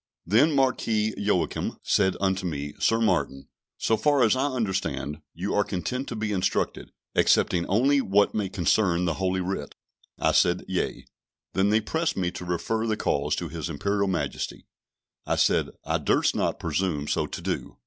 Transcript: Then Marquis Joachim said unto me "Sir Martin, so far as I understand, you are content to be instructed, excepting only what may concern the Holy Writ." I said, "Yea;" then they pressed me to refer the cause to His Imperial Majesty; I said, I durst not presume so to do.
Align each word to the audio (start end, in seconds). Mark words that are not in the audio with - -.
Then 0.25 0.53
Marquis 0.55 1.13
Joachim 1.15 1.77
said 1.83 2.17
unto 2.19 2.43
me 2.47 2.73
"Sir 2.79 2.99
Martin, 2.99 3.49
so 3.77 3.95
far 3.95 4.23
as 4.23 4.35
I 4.35 4.47
understand, 4.47 5.21
you 5.35 5.53
are 5.53 5.63
content 5.63 6.07
to 6.07 6.15
be 6.15 6.31
instructed, 6.31 6.91
excepting 7.13 7.67
only 7.67 8.01
what 8.01 8.33
may 8.33 8.49
concern 8.49 9.05
the 9.05 9.13
Holy 9.21 9.41
Writ." 9.41 9.75
I 10.17 10.31
said, 10.31 10.65
"Yea;" 10.67 11.05
then 11.53 11.69
they 11.69 11.81
pressed 11.81 12.17
me 12.17 12.31
to 12.31 12.43
refer 12.45 12.87
the 12.87 12.97
cause 12.97 13.35
to 13.35 13.49
His 13.49 13.69
Imperial 13.69 14.07
Majesty; 14.07 14.65
I 15.27 15.35
said, 15.35 15.69
I 15.85 15.99
durst 15.99 16.35
not 16.35 16.59
presume 16.59 17.07
so 17.07 17.27
to 17.27 17.39
do. 17.39 17.77